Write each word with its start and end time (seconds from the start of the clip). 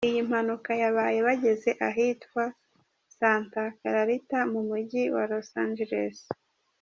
Iyi 0.09 0.21
mpanuka 0.29 0.71
yabaye 0.83 1.19
bageze 1.27 1.69
ahitwa 1.89 2.43
Santa 3.17 3.63
Clarita 3.79 4.39
mu 4.51 4.61
Mujyi 4.69 5.03
wa 5.15 5.23
Los 5.31 5.49
Angeles. 5.63 6.17